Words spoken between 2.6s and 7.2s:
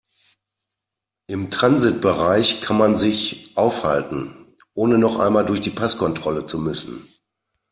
kann man sich aufhalten, ohne noch einmal durch die Passkontrolle zu müssen.